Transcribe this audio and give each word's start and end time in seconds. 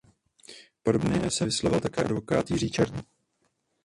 Podobně 0.83 1.31
se 1.31 1.45
vyslovil 1.45 1.75
například 1.79 1.95
také 1.97 2.03
advokát 2.09 2.51
Jiří 2.51 2.69
Černý. 2.71 3.01